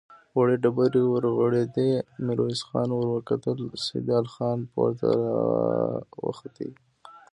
[0.37, 1.91] وړې ډبرې ورغړېدې،
[2.25, 5.35] ميرويس خان ور وکتل، سيدال خان پورته را
[6.15, 6.57] خوت.